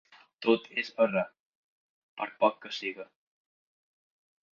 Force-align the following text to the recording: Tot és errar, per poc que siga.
Tot 0.43 0.63
és 0.83 0.87
errar, 1.03 1.25
per 2.21 2.27
poc 2.45 2.57
que 2.65 2.71
siga. 2.79 3.05